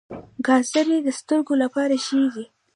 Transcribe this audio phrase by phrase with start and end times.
[0.45, 2.45] ګازرې د سترګو لپاره ښې دي